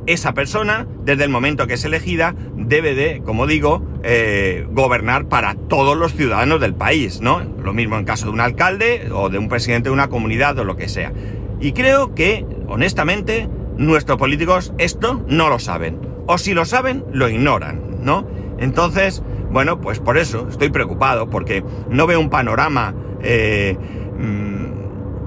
esa 0.06 0.34
persona, 0.34 0.88
desde 1.04 1.24
el 1.24 1.30
momento 1.30 1.68
que 1.68 1.76
es 1.76 1.86
elegida, 1.86 2.36
debe 2.56 2.96
de, 2.96 3.22
como 3.24 3.48
digo, 3.48 3.84
eh, 4.04 4.68
gobernar 4.72 5.28
para 5.28 5.56
todos 5.56 5.98
los 5.98 6.14
ciudadanos 6.14 6.60
del 6.60 6.76
país, 6.76 7.22
¿no? 7.22 7.42
Lo 7.42 7.74
mismo 7.74 7.98
en 7.98 8.06
caso 8.06 8.26
de 8.26 8.32
un 8.32 8.42
alcalde 8.42 9.10
o 9.14 9.30
de 9.30 9.38
un 9.38 9.50
presidente 9.50 9.90
de 9.90 9.94
una 9.94 10.10
comunidad 10.10 10.58
o 10.60 10.64
lo 10.64 10.76
que 10.76 10.90
sea. 10.90 11.14
Y 11.60 11.72
creo 11.72 12.14
que, 12.14 12.46
honestamente, 12.68 13.48
nuestros 13.78 14.18
políticos 14.18 14.74
esto 14.78 15.24
no 15.28 15.50
lo 15.50 15.60
saben. 15.60 16.00
O 16.28 16.38
si 16.38 16.54
lo 16.54 16.66
saben, 16.66 17.06
lo 17.12 17.30
ignoran, 17.30 18.04
¿no? 18.04 18.28
Entonces, 18.58 19.24
bueno, 19.52 19.80
pues 19.80 20.00
por 20.00 20.18
eso 20.18 20.48
estoy 20.50 20.70
preocupado, 20.70 21.30
porque 21.30 21.64
no 21.90 22.08
veo 22.08 22.20
un 22.20 22.30
panorama 22.30 22.94
eh, 23.22 23.78
mm, 24.18 24.73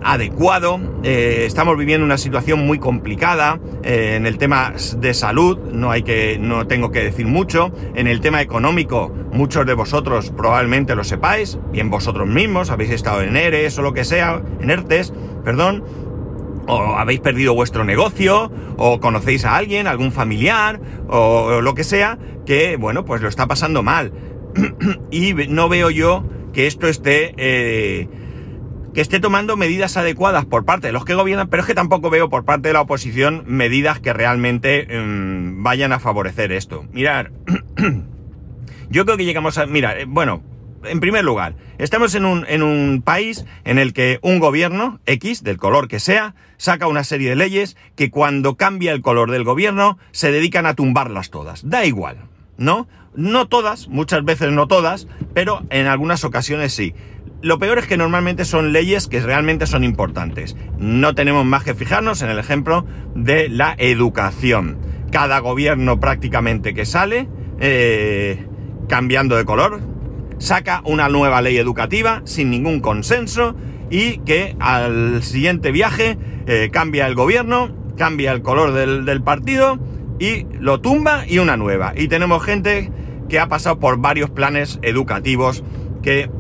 adecuado. 0.06 0.80
Eh, 1.02 1.44
estamos 1.46 1.76
viviendo 1.76 2.06
una 2.06 2.16
situación 2.16 2.64
muy 2.64 2.78
complicada 2.78 3.58
eh, 3.82 4.14
en 4.16 4.24
el 4.24 4.38
tema 4.38 4.72
de 4.98 5.14
salud, 5.14 5.58
no 5.72 5.90
hay 5.90 6.04
que, 6.04 6.38
no 6.40 6.66
tengo 6.68 6.92
que 6.92 7.02
decir 7.02 7.26
mucho. 7.26 7.72
En 7.96 8.06
el 8.06 8.20
tema 8.20 8.40
económico, 8.40 9.12
muchos 9.32 9.66
de 9.66 9.74
vosotros 9.74 10.30
probablemente 10.30 10.94
lo 10.94 11.02
sepáis, 11.02 11.58
bien 11.72 11.90
vosotros 11.90 12.28
mismos, 12.28 12.70
habéis 12.70 12.90
estado 12.90 13.22
en 13.22 13.36
ERES 13.36 13.78
o 13.78 13.82
lo 13.82 13.92
que 13.92 14.04
sea, 14.04 14.42
en 14.60 14.70
ERTES, 14.70 15.12
perdón, 15.44 15.84
o 16.68 16.94
habéis 16.96 17.20
perdido 17.20 17.54
vuestro 17.54 17.84
negocio, 17.84 18.52
o 18.76 19.00
conocéis 19.00 19.44
a 19.44 19.56
alguien, 19.56 19.88
algún 19.88 20.12
familiar, 20.12 20.80
o 21.08 21.60
lo 21.60 21.74
que 21.74 21.82
sea, 21.82 22.18
que, 22.44 22.76
bueno, 22.76 23.04
pues 23.04 23.22
lo 23.22 23.28
está 23.28 23.48
pasando 23.48 23.82
mal. 23.82 24.12
y 25.10 25.34
no 25.34 25.68
veo 25.68 25.90
yo 25.90 26.24
que 26.52 26.68
esto 26.68 26.86
esté... 26.86 27.34
Eh, 27.36 28.08
que 28.96 29.02
esté 29.02 29.20
tomando 29.20 29.58
medidas 29.58 29.98
adecuadas 29.98 30.46
por 30.46 30.64
parte 30.64 30.86
de 30.86 30.92
los 30.94 31.04
que 31.04 31.12
gobiernan, 31.12 31.48
pero 31.48 31.60
es 31.60 31.66
que 31.66 31.74
tampoco 31.74 32.08
veo 32.08 32.30
por 32.30 32.46
parte 32.46 32.68
de 32.68 32.72
la 32.72 32.80
oposición 32.80 33.44
medidas 33.46 34.00
que 34.00 34.14
realmente 34.14 34.86
em, 34.88 35.62
vayan 35.62 35.92
a 35.92 35.98
favorecer 35.98 36.50
esto. 36.50 36.86
Mirar, 36.92 37.30
yo 38.88 39.04
creo 39.04 39.18
que 39.18 39.26
llegamos 39.26 39.58
a... 39.58 39.66
Mira, 39.66 40.00
eh, 40.00 40.06
bueno, 40.08 40.42
en 40.82 41.00
primer 41.00 41.24
lugar, 41.24 41.56
estamos 41.76 42.14
en 42.14 42.24
un, 42.24 42.46
en 42.48 42.62
un 42.62 43.02
país 43.04 43.44
en 43.64 43.78
el 43.78 43.92
que 43.92 44.18
un 44.22 44.38
gobierno, 44.38 44.98
X, 45.04 45.44
del 45.44 45.58
color 45.58 45.88
que 45.88 46.00
sea, 46.00 46.34
saca 46.56 46.86
una 46.86 47.04
serie 47.04 47.28
de 47.28 47.36
leyes 47.36 47.76
que 47.96 48.10
cuando 48.10 48.56
cambia 48.56 48.92
el 48.92 49.02
color 49.02 49.30
del 49.30 49.44
gobierno 49.44 49.98
se 50.10 50.32
dedican 50.32 50.64
a 50.64 50.72
tumbarlas 50.72 51.28
todas. 51.28 51.68
Da 51.68 51.84
igual, 51.84 52.16
¿no? 52.56 52.88
No 53.14 53.46
todas, 53.46 53.88
muchas 53.88 54.24
veces 54.24 54.52
no 54.52 54.68
todas, 54.68 55.06
pero 55.34 55.66
en 55.68 55.86
algunas 55.86 56.24
ocasiones 56.24 56.72
sí. 56.72 56.94
Lo 57.42 57.58
peor 57.58 57.78
es 57.78 57.86
que 57.86 57.98
normalmente 57.98 58.44
son 58.44 58.72
leyes 58.72 59.08
que 59.08 59.20
realmente 59.20 59.66
son 59.66 59.84
importantes. 59.84 60.56
No 60.78 61.14
tenemos 61.14 61.44
más 61.44 61.64
que 61.64 61.74
fijarnos 61.74 62.22
en 62.22 62.30
el 62.30 62.38
ejemplo 62.38 62.86
de 63.14 63.48
la 63.48 63.74
educación. 63.78 64.78
Cada 65.12 65.38
gobierno 65.40 66.00
prácticamente 66.00 66.72
que 66.72 66.86
sale, 66.86 67.28
eh, 67.60 68.46
cambiando 68.88 69.36
de 69.36 69.44
color, 69.44 69.80
saca 70.38 70.80
una 70.84 71.08
nueva 71.08 71.42
ley 71.42 71.58
educativa 71.58 72.22
sin 72.24 72.50
ningún 72.50 72.80
consenso 72.80 73.54
y 73.90 74.18
que 74.18 74.56
al 74.58 75.22
siguiente 75.22 75.72
viaje 75.72 76.18
eh, 76.46 76.70
cambia 76.72 77.06
el 77.06 77.14
gobierno, 77.14 77.70
cambia 77.98 78.32
el 78.32 78.40
color 78.42 78.72
del, 78.72 79.04
del 79.04 79.22
partido 79.22 79.78
y 80.18 80.46
lo 80.58 80.80
tumba 80.80 81.24
y 81.28 81.38
una 81.38 81.58
nueva. 81.58 81.92
Y 81.94 82.08
tenemos 82.08 82.42
gente 82.42 82.90
que 83.28 83.38
ha 83.38 83.48
pasado 83.48 83.78
por 83.78 83.98
varios 83.98 84.30
planes 84.30 84.78
educativos 84.82 85.62
que 86.02 86.30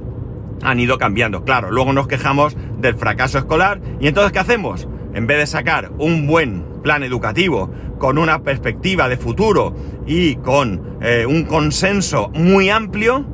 han 0.62 0.80
ido 0.80 0.98
cambiando. 0.98 1.44
Claro, 1.44 1.70
luego 1.70 1.92
nos 1.92 2.08
quejamos 2.08 2.56
del 2.78 2.94
fracaso 2.94 3.38
escolar 3.38 3.80
y 4.00 4.08
entonces 4.08 4.32
¿qué 4.32 4.38
hacemos? 4.38 4.88
En 5.14 5.26
vez 5.26 5.38
de 5.38 5.46
sacar 5.46 5.92
un 5.98 6.26
buen 6.26 6.64
plan 6.82 7.02
educativo 7.02 7.70
con 7.98 8.18
una 8.18 8.42
perspectiva 8.42 9.08
de 9.08 9.16
futuro 9.16 9.74
y 10.06 10.36
con 10.36 10.98
eh, 11.00 11.26
un 11.26 11.44
consenso 11.44 12.30
muy 12.34 12.68
amplio, 12.68 13.26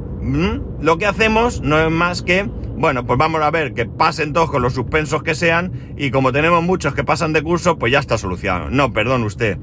lo 0.81 0.99
que 0.99 1.07
hacemos 1.07 1.61
no 1.63 1.81
es 1.81 1.91
más 1.91 2.23
que, 2.23 2.49
bueno, 2.77 3.05
pues 3.05 3.19
vamos 3.19 3.43
a 3.43 3.51
ver 3.51 3.75
que 3.75 3.87
pasen 3.87 4.33
todos 4.33 4.51
con 4.51 4.63
los 4.63 4.73
suspensos 4.73 5.23
que 5.23 5.35
sean 5.35 5.95
y 5.97 6.11
como 6.11 6.33
tenemos 6.33 6.63
muchos 6.63 6.95
que 6.95 7.03
pasan 7.03 7.33
de 7.33 7.43
curso, 7.43 7.79
pues 7.79 7.93
ya 7.93 7.99
está 7.99 8.19
solucionado. 8.19 8.71
No, 8.71 8.93
perdón 8.93 9.25
usted. 9.25 9.59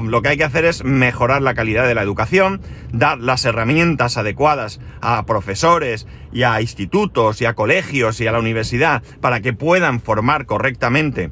Lo 0.00 0.22
que 0.22 0.30
hay 0.30 0.36
que 0.36 0.44
hacer 0.44 0.64
es 0.64 0.84
mejorar 0.84 1.42
la 1.42 1.54
calidad 1.54 1.86
de 1.86 1.94
la 1.94 2.02
educación, 2.02 2.60
dar 2.92 3.18
las 3.18 3.44
herramientas 3.44 4.16
adecuadas 4.16 4.80
a 5.00 5.24
profesores 5.26 6.06
y 6.32 6.42
a 6.44 6.60
institutos 6.60 7.40
y 7.40 7.46
a 7.46 7.54
colegios 7.54 8.20
y 8.20 8.26
a 8.26 8.32
la 8.32 8.38
universidad 8.38 9.02
para 9.20 9.40
que 9.40 9.52
puedan 9.52 10.00
formar 10.00 10.46
correctamente 10.46 11.30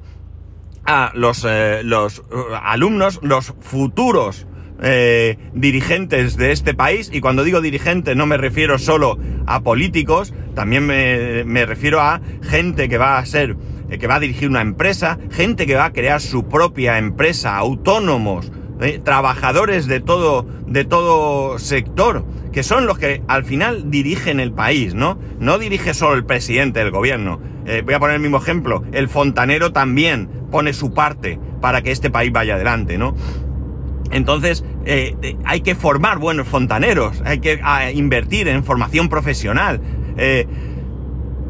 a 0.84 1.12
los, 1.14 1.46
eh, 1.48 1.82
los 1.84 2.18
uh, 2.18 2.54
alumnos, 2.62 3.20
los 3.22 3.54
futuros 3.60 4.46
eh, 4.82 5.36
dirigentes 5.52 6.36
de 6.36 6.52
este 6.52 6.72
país, 6.72 7.10
y 7.12 7.20
cuando 7.20 7.44
digo 7.44 7.60
dirigente 7.60 8.14
no 8.14 8.24
me 8.24 8.38
refiero 8.38 8.78
solo 8.78 9.18
a 9.46 9.60
políticos, 9.60 10.32
también 10.54 10.86
me, 10.86 11.44
me 11.44 11.66
refiero 11.66 12.00
a 12.00 12.20
gente 12.42 12.88
que 12.88 12.96
va 12.96 13.18
a 13.18 13.26
ser, 13.26 13.50
eh, 13.50 13.56
que 13.98 14.06
va 14.06 14.16
a 14.16 14.20
dirigir 14.20 14.48
una 14.48 14.60
empresa, 14.60 15.18
gente 15.30 15.66
que 15.66 15.74
va 15.74 15.86
a 15.86 15.92
crear 15.92 16.20
su 16.20 16.48
propia 16.48 16.98
empresa, 16.98 17.56
autónomos, 17.56 18.52
eh, 18.80 19.00
trabajadores 19.02 19.86
de 19.86 20.00
todo, 20.00 20.46
de 20.66 20.84
todo 20.84 21.58
sector, 21.58 22.24
que 22.52 22.62
son 22.62 22.86
los 22.86 22.98
que 22.98 23.22
al 23.28 23.44
final 23.44 23.90
dirigen 23.90 24.40
el 24.40 24.52
país, 24.52 24.94
¿no? 24.94 25.18
No 25.38 25.58
dirige 25.58 25.94
solo 25.94 26.14
el 26.14 26.24
presidente 26.24 26.80
del 26.80 26.90
gobierno. 26.90 27.40
voy 27.84 27.94
a 27.94 28.00
poner 28.00 28.16
el 28.16 28.22
mismo 28.22 28.38
ejemplo. 28.38 28.82
El 28.90 29.08
fontanero 29.08 29.70
también 29.72 30.28
pone 30.50 30.72
su 30.72 30.92
parte 30.92 31.38
para 31.60 31.82
que 31.82 31.92
este 31.92 32.10
país 32.10 32.32
vaya 32.32 32.54
adelante, 32.54 32.98
¿no? 32.98 33.14
Entonces, 34.10 34.64
eh, 34.86 35.36
hay 35.44 35.60
que 35.60 35.74
formar 35.74 36.18
buenos 36.18 36.48
fontaneros, 36.48 37.22
hay 37.24 37.38
que 37.38 37.60
invertir 37.94 38.48
en 38.48 38.64
formación 38.64 39.08
profesional. 39.08 39.80
Eh, 40.16 40.46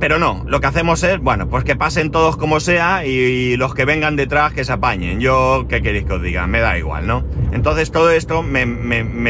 pero 0.01 0.19
no, 0.19 0.43
lo 0.47 0.61
que 0.61 0.67
hacemos 0.67 1.03
es, 1.03 1.21
bueno, 1.21 1.49
pues 1.49 1.63
que 1.63 1.77
pasen 1.77 2.11
todos 2.11 2.39
como 2.39 2.59
sea 2.59 3.05
y, 3.05 3.57
los 3.59 3.75
que 3.75 3.85
vengan 3.85 4.17
detrás 4.17 4.55
que 4.55 4.65
se 4.65 4.73
apañen. 4.73 5.21
Yo, 5.21 5.67
¿qué 5.69 5.83
queréis 5.83 6.07
que 6.07 6.15
os 6.15 6.23
diga? 6.23 6.47
Me 6.47 6.61
da 6.61 6.79
igual, 6.79 7.07
¿no? 7.07 7.23
Entonces 7.53 7.91
todo 7.91 8.11
esto 8.11 8.43
me, 8.43 8.67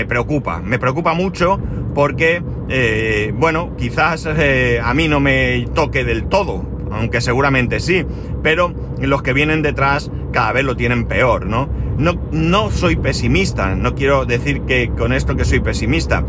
preocupa, 0.07 0.61
me 0.61 0.79
preocupa 0.79 1.13
mucho 1.13 1.61
porque, 1.95 2.43
eh, 2.69 3.35
bueno, 3.37 3.75
quizás 3.77 4.27
a 4.27 4.95
mí 4.95 5.09
no 5.09 5.19
me 5.19 5.67
toque 5.75 6.05
del 6.05 6.29
todo, 6.29 6.65
aunque 6.93 7.21
seguramente 7.21 7.81
sí, 7.81 8.07
pero 8.43 8.73
los 9.01 9.23
que 9.23 9.33
vienen 9.33 9.63
detrás 9.63 10.11
cada 10.33 10.53
vez 10.53 10.65
lo 10.65 10.77
tienen 10.77 11.07
peor, 11.07 11.47
¿no? 11.47 11.69
No, 11.99 12.15
no 12.31 12.71
soy 12.71 12.95
pesimista, 12.95 13.75
no 13.75 13.97
quiero 13.97 14.25
decir 14.25 14.63
que 14.63 14.91
con 14.97 15.13
esto 15.13 15.35
que 15.35 15.45
soy 15.45 15.61
pesimista. 15.61 16.25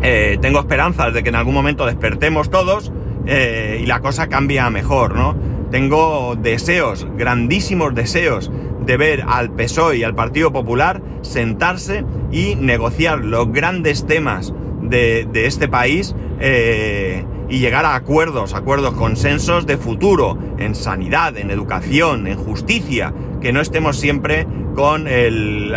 Eh, 0.00 0.38
tengo 0.40 0.60
esperanzas 0.60 1.12
de 1.12 1.24
que 1.24 1.28
en 1.28 1.34
algún 1.34 1.54
momento 1.54 1.84
despertemos 1.84 2.50
todos 2.50 2.92
eh, 3.30 3.78
y 3.82 3.86
la 3.86 4.00
cosa 4.00 4.28
cambie 4.28 4.58
a 4.58 4.70
mejor, 4.70 5.14
¿no? 5.14 5.36
Tengo 5.70 6.34
deseos, 6.34 7.06
grandísimos 7.16 7.94
deseos, 7.94 8.50
de 8.86 8.96
ver 8.96 9.22
al 9.28 9.50
PSOE 9.50 9.98
y 9.98 10.02
al 10.02 10.14
Partido 10.14 10.50
Popular 10.50 11.02
sentarse 11.20 12.06
y 12.32 12.54
negociar 12.54 13.22
los 13.22 13.52
grandes 13.52 14.06
temas 14.06 14.54
de, 14.80 15.28
este 15.34 15.68
país 15.68 16.14
eh, 16.40 17.22
y 17.50 17.58
llegar 17.58 17.84
a 17.84 17.96
acuerdos, 17.96 18.54
acuerdos, 18.54 18.94
consensos 18.94 19.66
de 19.66 19.76
futuro 19.76 20.38
en 20.56 20.74
sanidad, 20.74 21.36
en 21.36 21.50
educación, 21.50 22.26
en 22.26 22.38
justicia, 22.38 23.12
que 23.42 23.52
no 23.52 23.60
estemos 23.60 23.98
siempre 23.98 24.46
con 24.74 25.06
el 25.06 25.74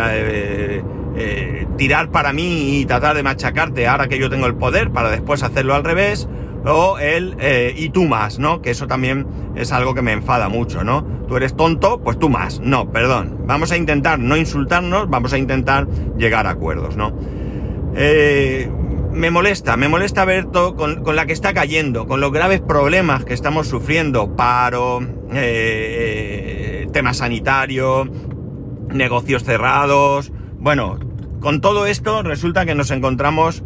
eh, 1.14 1.66
tirar 1.76 2.10
para 2.10 2.32
mí 2.32 2.78
y 2.78 2.86
tratar 2.86 3.14
de 3.14 3.22
machacarte 3.22 3.86
ahora 3.86 4.08
que 4.08 4.18
yo 4.18 4.30
tengo 4.30 4.46
el 4.46 4.54
poder 4.54 4.90
para 4.90 5.10
después 5.10 5.42
hacerlo 5.42 5.74
al 5.74 5.84
revés, 5.84 6.28
o 6.64 6.98
el 6.98 7.36
eh, 7.40 7.74
y 7.76 7.90
tú 7.90 8.04
más, 8.04 8.38
¿no? 8.38 8.62
Que 8.62 8.70
eso 8.70 8.86
también 8.86 9.26
es 9.56 9.72
algo 9.72 9.94
que 9.94 10.02
me 10.02 10.12
enfada 10.12 10.48
mucho, 10.48 10.84
¿no? 10.84 11.04
Tú 11.28 11.36
eres 11.36 11.56
tonto, 11.56 12.00
pues 12.00 12.18
tú 12.18 12.28
más. 12.28 12.60
No, 12.60 12.90
perdón. 12.90 13.44
Vamos 13.46 13.72
a 13.72 13.76
intentar 13.76 14.18
no 14.18 14.36
insultarnos, 14.36 15.08
vamos 15.08 15.32
a 15.32 15.38
intentar 15.38 15.86
llegar 16.16 16.46
a 16.46 16.50
acuerdos, 16.50 16.96
¿no? 16.96 17.12
me 19.12 19.30
molesta, 19.30 19.76
me 19.76 19.88
molesta 19.88 20.24
ver 20.24 20.46
todo 20.46 20.74
con, 20.74 21.02
con, 21.02 21.16
la 21.16 21.26
que 21.26 21.34
está 21.34 21.52
cayendo, 21.52 22.06
con 22.06 22.22
los 22.22 22.32
graves 22.32 22.62
problemas 22.62 23.26
que 23.26 23.34
estamos 23.34 23.68
sufriendo, 23.68 24.34
paro, 24.34 25.00
tema 26.90 27.12
sanitario, 27.12 28.08
negocios 28.88 29.44
cerrados. 29.44 30.32
Bueno, 30.58 30.98
con 31.40 31.60
todo 31.60 31.84
esto 31.84 32.22
resulta 32.22 32.64
que 32.64 32.74
nos 32.74 32.90
encontramos. 32.90 33.62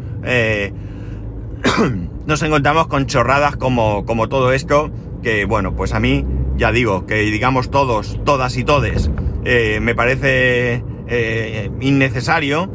Eh, 2.26 2.28
nos 2.28 2.42
encontramos 2.42 2.88
con 2.88 3.06
chorradas 3.06 3.56
como, 3.56 4.04
como 4.04 4.28
todo 4.28 4.52
esto. 4.52 4.90
Que 5.23 5.45
bueno, 5.45 5.75
pues 5.75 5.95
a 5.95 6.00
mí, 6.00 6.25
ya 6.56 6.73
digo, 6.73 7.06
que 7.06 7.16
digamos 7.16 7.71
todos, 7.71 8.21
todas 8.25 8.56
y 8.56 8.64
todes, 8.64 9.11
eh, 9.45 9.80
me 9.80 9.95
parece 9.95 10.85
eh, 11.09 11.71
innecesario. 11.80 12.71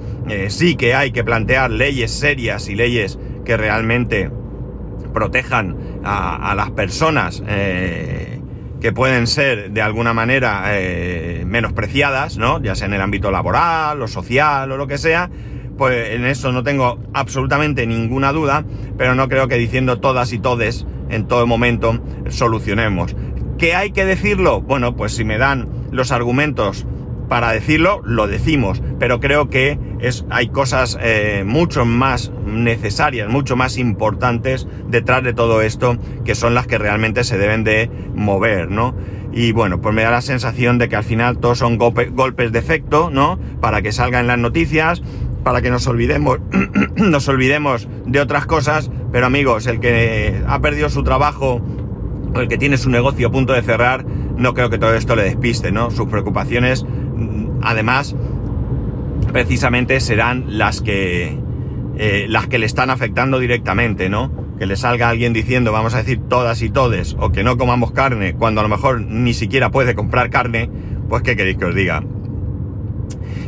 sí 0.50 0.76
que 0.76 0.96
hay 0.96 1.12
que 1.12 1.24
plantear 1.24 1.72
leyes 1.72 2.12
serias 2.12 2.70
y 2.70 2.76
leyes 2.76 3.20
que 3.46 3.58
realmente 3.58 4.32
protejan 5.14 6.00
a, 6.04 6.52
a 6.52 6.56
las 6.56 6.72
personas 6.72 7.44
que 8.82 8.92
pueden 8.92 9.28
ser 9.28 9.72
de 9.72 9.82
alguna 9.82 10.14
manera 10.14 10.64
eh, 10.70 11.44
menospreciadas, 11.46 12.38
¿no? 12.38 12.60
Ya 12.62 12.74
sea 12.76 12.88
en 12.88 12.96
el 12.96 13.02
ámbito 13.02 13.30
laboral 13.30 14.02
o 14.02 14.08
social 14.08 14.72
o 14.72 14.78
lo 14.78 14.88
que 14.88 14.98
sea, 14.98 15.30
pues 15.82 16.12
en 16.12 16.26
eso 16.26 16.52
no 16.52 16.62
tengo 16.62 17.00
absolutamente 17.12 17.88
ninguna 17.88 18.32
duda, 18.32 18.64
pero 19.00 19.16
no 19.16 19.28
creo 19.28 19.48
que 19.48 19.56
diciendo 19.56 20.00
todas 20.00 20.32
y 20.32 20.38
todes 20.38 20.86
en 21.10 21.26
todo 21.26 21.48
momento 21.48 22.00
solucionemos. 22.30 23.16
¿Qué 23.58 23.74
hay 23.74 23.90
que 23.90 24.06
decirlo? 24.06 24.62
Bueno, 24.62 24.96
pues 24.96 25.16
si 25.16 25.24
me 25.24 25.40
dan 25.40 25.68
los 25.90 26.12
argumentos 26.12 26.86
para 27.30 27.52
decirlo, 27.52 28.04
lo 28.06 28.28
decimos, 28.28 28.84
pero 29.00 29.20
creo 29.20 29.50
que 29.50 29.80
es, 30.00 30.24
hay 30.30 30.50
cosas 30.50 31.00
eh, 31.02 31.44
mucho 31.48 31.84
más 31.84 32.32
necesarias, 32.46 33.28
mucho 33.28 33.56
más 33.56 33.80
importantes 33.80 34.68
detrás 34.88 35.24
de 35.24 35.34
todo 35.34 35.64
esto, 35.64 35.98
que 36.24 36.36
son 36.36 36.54
las 36.54 36.68
que 36.68 36.78
realmente 36.78 37.24
se 37.24 37.40
deben 37.40 37.64
de 37.64 37.90
mover, 38.14 38.70
¿no? 38.70 38.94
Y 39.34 39.54
bueno, 39.54 39.82
pues 39.82 39.96
me 39.96 40.04
da 40.04 40.12
la 40.12 40.22
sensación 40.22 40.78
de 40.78 40.90
que 40.90 40.98
al 40.98 41.06
final 41.06 41.40
todos 41.40 41.58
son 41.58 41.78
golpes 41.78 42.52
de 42.52 42.60
efecto, 42.60 43.10
¿no? 43.12 43.40
Para 43.62 43.82
que 43.82 43.94
salgan 43.94 44.28
las 44.28 44.38
noticias, 44.38 45.02
para 45.44 45.62
que 45.62 45.70
nos 45.70 45.88
olvidemos, 45.88 46.40
nos 46.96 47.28
olvidemos 47.28 47.88
de 48.06 48.20
otras 48.20 48.46
cosas, 48.46 48.92
pero 49.12 49.26
amigos, 49.26 49.68
el 49.68 49.80
que 49.80 50.42
ha 50.48 50.60
perdido 50.60 50.90
su 50.90 51.04
trabajo, 51.04 51.62
o 52.34 52.40
el 52.40 52.48
que 52.48 52.58
tiene 52.58 52.78
su 52.78 52.90
negocio 52.90 53.28
a 53.28 53.32
punto 53.32 53.54
de 53.54 53.62
cerrar, 53.62 54.06
no 54.38 54.54
creo 54.54 54.70
que 54.70 54.78
todo 54.78 54.94
esto 54.96 55.16
le 55.16 55.24
despiste, 55.24 55.72
¿no? 55.72 55.92
Sus 55.92 56.08
preocupaciones, 56.08 56.84
mm, 56.84 57.60
además, 57.62 58.16
precisamente 59.32 60.00
serán 60.00 60.58
las 60.58 60.82
que, 60.82 61.38
eh, 61.98 62.26
las 62.30 62.48
que 62.48 62.58
le 62.58 62.66
están 62.66 62.90
afectando 62.90 63.40
directamente, 63.40 64.10
¿no? 64.10 64.32
Que 64.58 64.66
le 64.66 64.76
salga 64.76 65.10
alguien 65.10 65.34
diciendo, 65.34 65.72
vamos 65.72 65.94
a 65.94 65.98
decir 65.98 66.22
todas 66.30 66.62
y 66.62 66.70
todes, 66.70 67.16
o 67.20 67.32
que 67.32 67.44
no 67.44 67.58
comamos 67.58 67.92
carne, 67.92 68.34
cuando 68.34 68.62
a 68.62 68.64
lo 68.64 68.70
mejor 68.70 69.02
ni 69.02 69.34
siquiera 69.34 69.72
puede 69.72 69.96
comprar 69.96 70.30
carne, 70.30 70.70
pues 71.10 71.24
¿qué 71.24 71.36
queréis 71.36 71.58
que 71.58 71.66
os 71.66 71.76
diga? 71.76 72.04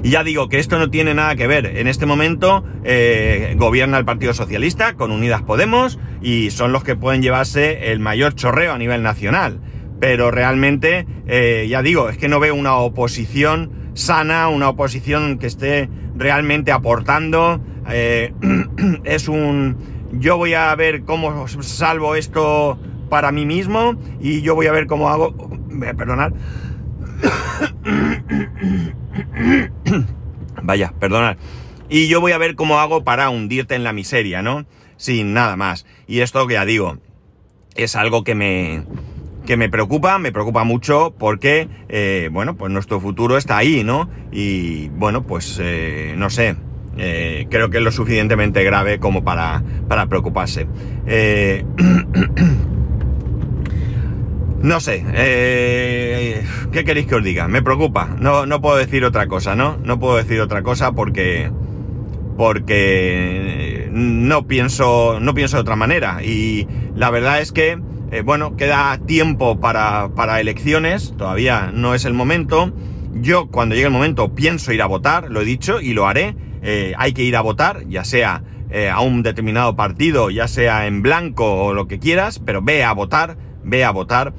Y 0.03 0.09
ya 0.09 0.25
digo 0.25 0.49
que 0.49 0.59
esto 0.59 0.77
no 0.77 0.89
tiene 0.89 1.13
nada 1.13 1.37
que 1.37 1.47
ver. 1.47 1.77
En 1.77 1.87
este 1.87 2.05
momento 2.05 2.65
eh, 2.83 3.55
gobierna 3.57 3.97
el 3.97 4.03
Partido 4.03 4.33
Socialista 4.33 4.95
con 4.95 5.11
Unidas 5.11 5.43
Podemos 5.43 5.97
y 6.21 6.51
son 6.51 6.73
los 6.73 6.83
que 6.83 6.97
pueden 6.97 7.21
llevarse 7.21 7.89
el 7.91 8.01
mayor 8.01 8.35
chorreo 8.35 8.73
a 8.73 8.77
nivel 8.77 9.01
nacional. 9.01 9.61
Pero 10.01 10.29
realmente, 10.29 11.07
eh, 11.25 11.67
ya 11.69 11.81
digo, 11.81 12.09
es 12.09 12.17
que 12.17 12.27
no 12.27 12.41
veo 12.41 12.53
una 12.53 12.75
oposición 12.75 13.71
sana, 13.93 14.49
una 14.49 14.67
oposición 14.67 15.39
que 15.39 15.47
esté 15.47 15.89
realmente 16.17 16.73
aportando. 16.73 17.61
Eh, 17.89 18.33
es 19.05 19.29
un... 19.29 19.77
Yo 20.11 20.35
voy 20.35 20.53
a 20.53 20.75
ver 20.75 21.05
cómo 21.05 21.47
salvo 21.47 22.15
esto 22.15 22.77
para 23.09 23.31
mí 23.31 23.45
mismo 23.45 23.95
y 24.19 24.41
yo 24.41 24.53
voy 24.53 24.67
a 24.67 24.73
ver 24.73 24.85
cómo 24.85 25.07
hago... 25.07 25.33
Perdonad. 25.97 26.33
Vaya, 30.63 30.93
perdonad. 30.99 31.37
Y 31.89 32.07
yo 32.07 32.21
voy 32.21 32.31
a 32.31 32.37
ver 32.37 32.55
cómo 32.55 32.79
hago 32.79 33.03
para 33.03 33.29
hundirte 33.29 33.75
en 33.75 33.83
la 33.83 33.93
miseria, 33.93 34.41
¿no? 34.41 34.65
Sin 34.97 35.33
nada 35.33 35.55
más. 35.55 35.85
Y 36.07 36.21
esto 36.21 36.47
que 36.47 36.53
ya 36.53 36.65
digo, 36.65 36.97
es 37.75 37.95
algo 37.95 38.23
que 38.23 38.33
me, 38.33 38.83
que 39.45 39.57
me 39.57 39.69
preocupa, 39.69 40.17
me 40.17 40.31
preocupa 40.31 40.63
mucho 40.63 41.13
porque, 41.17 41.67
eh, 41.89 42.29
bueno, 42.31 42.55
pues 42.55 42.71
nuestro 42.71 42.99
futuro 42.99 43.37
está 43.37 43.57
ahí, 43.57 43.83
¿no? 43.83 44.09
Y 44.31 44.87
bueno, 44.89 45.27
pues 45.27 45.59
eh, 45.61 46.15
no 46.17 46.29
sé, 46.29 46.55
eh, 46.97 47.47
creo 47.49 47.69
que 47.69 47.77
es 47.77 47.83
lo 47.83 47.91
suficientemente 47.91 48.63
grave 48.63 48.99
como 48.99 49.23
para, 49.23 49.61
para 49.87 50.07
preocuparse. 50.07 50.67
No 54.63 54.79
sé, 54.79 55.03
eh, 55.13 56.41
¿qué 56.71 56.85
queréis 56.85 57.05
que 57.05 57.15
os 57.15 57.23
diga? 57.23 57.49
Me 57.49 57.61
preocupa, 57.61 58.15
no, 58.17 58.45
no 58.45 58.61
puedo 58.61 58.77
decir 58.77 59.03
otra 59.03 59.27
cosa, 59.27 59.57
¿no? 59.57 59.75
No 59.83 59.99
puedo 59.99 60.15
decir 60.15 60.39
otra 60.39 60.63
cosa 60.63 60.93
porque 60.93 61.51
porque 62.37 63.89
no 63.91 64.47
pienso 64.47 65.19
no 65.19 65.33
pienso 65.33 65.57
de 65.57 65.61
otra 65.61 65.75
manera. 65.75 66.23
Y 66.23 66.65
la 66.95 67.09
verdad 67.09 67.41
es 67.41 67.51
que 67.51 67.77
eh, 68.11 68.21
bueno 68.21 68.55
queda 68.55 68.97
tiempo 69.05 69.59
para, 69.59 70.11
para 70.15 70.39
elecciones. 70.39 71.13
Todavía 71.17 71.69
no 71.73 71.93
es 71.93 72.05
el 72.05 72.13
momento. 72.13 72.71
Yo 73.15 73.47
cuando 73.47 73.75
llegue 73.75 73.87
el 73.87 73.93
momento 73.93 74.33
pienso 74.33 74.71
ir 74.71 74.81
a 74.81 74.85
votar 74.85 75.29
lo 75.29 75.41
he 75.41 75.45
dicho 75.45 75.81
y 75.81 75.91
lo 75.91 76.07
haré. 76.07 76.37
Eh, 76.61 76.93
hay 76.97 77.11
que 77.11 77.23
ir 77.23 77.35
a 77.35 77.41
votar 77.41 77.85
ya 77.89 78.05
sea 78.05 78.43
a 78.91 79.01
un 79.01 79.21
determinado 79.21 79.75
partido 79.75 80.31
ya 80.31 80.47
sea 80.47 80.87
en 80.87 81.03
blanco 81.03 81.65
o 81.65 81.73
lo 81.75 81.87
que 81.87 81.99
quieras 81.99 82.39
pero 82.39 82.63
ve 82.63 82.83
a 82.83 82.91
votar 82.93 83.37
ve 83.63 83.83
a 83.83 83.91
votar 83.91 84.33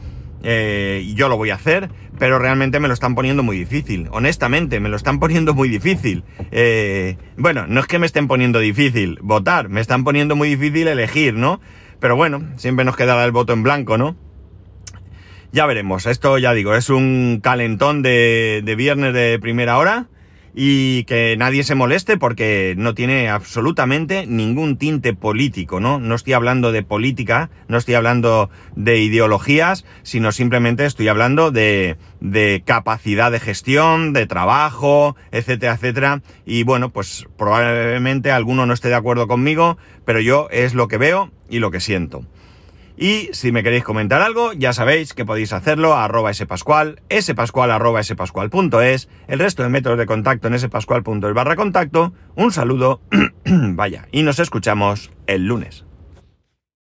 eh, 0.44 1.12
yo 1.14 1.28
lo 1.28 1.36
voy 1.36 1.50
a 1.50 1.54
hacer, 1.54 1.90
pero 2.18 2.38
realmente 2.38 2.78
me 2.78 2.88
lo 2.88 2.94
están 2.94 3.14
poniendo 3.14 3.42
muy 3.42 3.58
difícil. 3.58 4.08
Honestamente, 4.12 4.78
me 4.78 4.88
lo 4.88 4.96
están 4.96 5.18
poniendo 5.18 5.54
muy 5.54 5.68
difícil. 5.68 6.22
Eh, 6.52 7.16
bueno, 7.36 7.66
no 7.66 7.80
es 7.80 7.86
que 7.86 7.98
me 7.98 8.06
estén 8.06 8.28
poniendo 8.28 8.58
difícil 8.58 9.18
votar, 9.22 9.68
me 9.68 9.80
están 9.80 10.04
poniendo 10.04 10.36
muy 10.36 10.50
difícil 10.50 10.86
elegir, 10.86 11.34
¿no? 11.34 11.60
Pero 11.98 12.16
bueno, 12.16 12.42
siempre 12.56 12.84
nos 12.84 12.96
quedará 12.96 13.24
el 13.24 13.32
voto 13.32 13.52
en 13.52 13.62
blanco, 13.62 13.98
¿no? 13.98 14.16
Ya 15.52 15.66
veremos, 15.66 16.06
esto 16.06 16.36
ya 16.38 16.52
digo, 16.52 16.74
es 16.74 16.90
un 16.90 17.40
calentón 17.42 18.02
de, 18.02 18.62
de 18.64 18.74
viernes 18.74 19.14
de 19.14 19.38
primera 19.40 19.78
hora 19.78 20.08
y 20.54 21.04
que 21.04 21.36
nadie 21.36 21.64
se 21.64 21.74
moleste 21.74 22.16
porque 22.16 22.74
no 22.78 22.94
tiene 22.94 23.28
absolutamente 23.28 24.26
ningún 24.26 24.76
tinte 24.76 25.12
político, 25.12 25.80
¿no? 25.80 25.98
No 25.98 26.14
estoy 26.14 26.34
hablando 26.34 26.70
de 26.70 26.82
política, 26.82 27.50
no 27.66 27.76
estoy 27.76 27.94
hablando 27.94 28.50
de 28.76 29.00
ideologías, 29.00 29.84
sino 30.02 30.30
simplemente 30.30 30.86
estoy 30.86 31.08
hablando 31.08 31.50
de, 31.50 31.96
de 32.20 32.62
capacidad 32.64 33.32
de 33.32 33.40
gestión, 33.40 34.12
de 34.12 34.26
trabajo, 34.26 35.16
etcétera, 35.32 35.74
etcétera. 35.74 36.22
Y 36.46 36.62
bueno, 36.62 36.90
pues 36.90 37.26
probablemente 37.36 38.30
alguno 38.30 38.64
no 38.64 38.74
esté 38.74 38.88
de 38.88 38.94
acuerdo 38.94 39.26
conmigo, 39.26 39.76
pero 40.04 40.20
yo 40.20 40.48
es 40.52 40.74
lo 40.74 40.86
que 40.86 40.98
veo 40.98 41.32
y 41.48 41.58
lo 41.58 41.72
que 41.72 41.80
siento. 41.80 42.24
Y 42.96 43.30
si 43.32 43.50
me 43.50 43.62
queréis 43.62 43.82
comentar 43.82 44.22
algo, 44.22 44.52
ya 44.52 44.72
sabéis 44.72 45.14
que 45.14 45.24
podéis 45.24 45.52
hacerlo 45.52 45.94
a 45.94 46.04
arroba 46.04 46.32
spascual, 46.32 47.02
spascual 47.20 47.70
arroba 47.70 48.02
spascual.es, 48.02 49.08
el 49.26 49.38
resto 49.38 49.62
de 49.62 49.68
métodos 49.68 49.98
de 49.98 50.06
contacto 50.06 50.48
en 50.48 50.58
spascual.es 50.58 51.34
barra 51.34 51.56
contacto. 51.56 52.12
Un 52.36 52.52
saludo, 52.52 53.00
vaya, 53.44 54.06
y 54.12 54.22
nos 54.22 54.38
escuchamos 54.38 55.10
el 55.26 55.46
lunes. 55.46 55.84